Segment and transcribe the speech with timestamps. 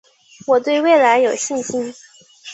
[0.47, 1.93] 我对未来有信心